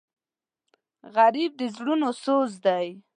[1.15, 2.87] غریب د زړونو سوز دی